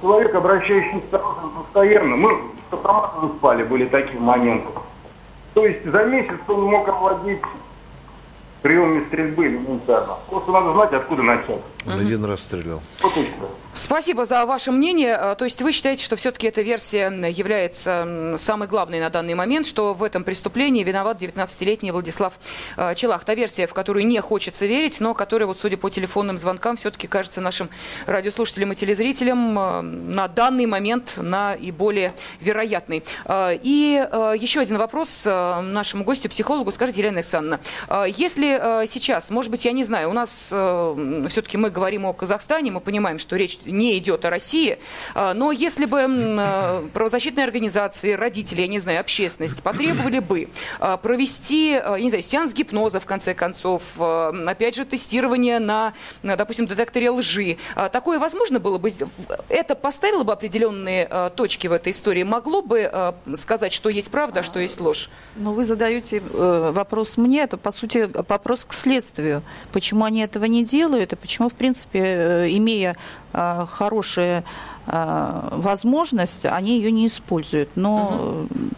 [0.00, 1.18] Человек, обращающийся
[1.56, 2.38] постоянно, мы
[2.70, 4.68] с автоматом спали, были такие моменты.
[5.54, 7.42] То есть за месяц он мог овладеть
[8.62, 10.14] приемами стрельбы элементарно.
[10.28, 11.60] Просто надо знать, откуда начать.
[11.86, 12.82] Он один раз стрелял.
[13.74, 15.14] Спасибо за ваше мнение.
[15.14, 19.66] А, то есть вы считаете, что все-таки эта версия является самой главной на данный момент,
[19.66, 22.32] что в этом преступлении виноват 19-летний Владислав
[22.76, 23.24] а, Челах.
[23.24, 27.06] Та версия, в которую не хочется верить, но которая, вот, судя по телефонным звонкам, все-таки
[27.06, 27.70] кажется нашим
[28.06, 33.04] радиослушателям и телезрителям а, на данный момент наиболее вероятной.
[33.28, 36.72] И еще один вопрос нашему гостю, психологу.
[36.72, 37.60] Скажите, Елена Александровна,
[38.06, 42.70] если если сейчас, может быть, я не знаю, у нас все-таки мы говорим о Казахстане,
[42.70, 44.78] мы понимаем, что речь не идет о России,
[45.14, 50.48] но если бы правозащитные организации, родители, я не знаю, общественность потребовали бы
[51.02, 57.10] провести, я не знаю, сеанс гипноза, в конце концов, опять же, тестирование на, допустим, детекторе
[57.10, 57.56] лжи,
[57.92, 58.90] такое возможно было бы?
[59.48, 62.24] Это поставило бы определенные точки в этой истории?
[62.24, 65.08] Могло бы сказать, что есть правда, а что есть ложь?
[65.36, 68.08] Но вы задаете э, вопрос мне, это, по сути,
[68.38, 69.42] вопрос к следствию.
[69.72, 72.96] Почему они этого не делают, и почему, в принципе, э, имея
[73.32, 74.44] э, хорошие
[74.86, 77.68] возможность, они ее не используют.
[77.76, 78.46] Но...
[78.50, 78.70] Угу.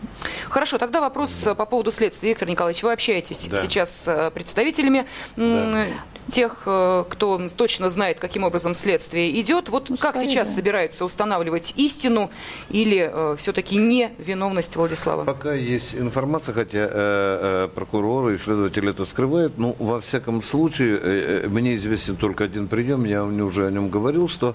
[0.49, 2.31] Хорошо, тогда вопрос по поводу следствия.
[2.31, 3.59] Виктор Николаевич, вы общаетесь да.
[3.59, 5.07] сейчас с представителями
[5.37, 5.87] да
[6.31, 9.69] тех, э, кто точно знает, каким образом следствие идет.
[9.69, 10.55] Вот ну, как скорее, сейчас да.
[10.55, 12.31] собираются устанавливать истину
[12.71, 15.25] или э, все-таки не виновность Владислава?
[15.25, 20.99] Пока есть информация, хотя э, э, прокуроры и следователи это скрывают, но во всяком случае
[20.99, 24.55] э, э мне известен только один прием, я уже о нем говорил, что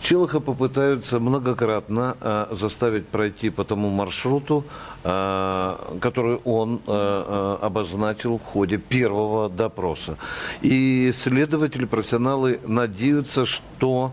[0.00, 4.64] Челоха попытаются многократно э, заставить пройти по тому маршруту,
[5.04, 10.16] э, который он э, э, обозначил в ходе первого допроса.
[10.60, 14.12] И следователи, профессионалы надеются, что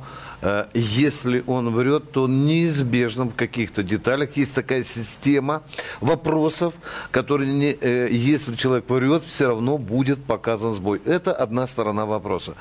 [0.73, 5.63] если он врет, то неизбежно в каких-то деталях есть такая система
[5.99, 6.73] вопросов,
[7.11, 11.01] которые, не, э, если человек врет, все равно будет показан сбой.
[11.05, 12.53] Это одна сторона вопроса.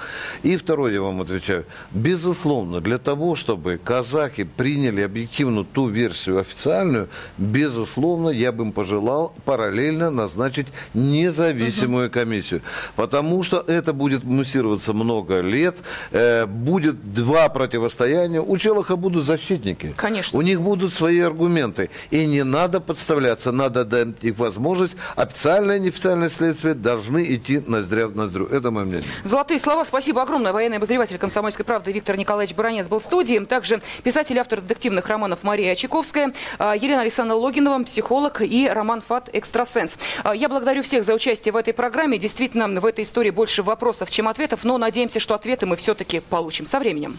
[0.43, 1.65] И второе, я вам отвечаю.
[1.91, 9.35] Безусловно, для того, чтобы казахи приняли объективно ту версию официальную, безусловно, я бы им пожелал
[9.45, 12.63] параллельно назначить независимую комиссию.
[12.97, 15.77] Потому что это будет муссироваться много лет,
[16.11, 19.93] э, будет два противостояние, у Челоха будут защитники.
[19.97, 20.39] Конечно.
[20.39, 21.91] У них будут свои аргументы.
[22.11, 24.97] И не надо подставляться, надо дать их возможность.
[25.17, 28.47] Официальное и неофициальное следствие должны идти ноздря в ноздрю.
[28.47, 29.05] Это мое мнение.
[29.25, 29.85] Золотые слова.
[29.85, 30.53] Спасибо огромное.
[30.53, 33.39] Военный обозреватель «Комсомольской правды» Виктор Николаевич Баранец был в студии.
[33.41, 39.03] Также писатель и автор детективных романов Мария Чайковская, а, Елена Александровна Логинова, психолог и Роман
[39.03, 39.99] Фат «Экстрасенс».
[40.25, 42.19] А, я благодарю всех за участие в этой программе.
[42.19, 46.65] Действительно, в этой истории больше вопросов, чем ответов, но надеемся, что ответы мы все-таки получим
[46.65, 47.19] со временем.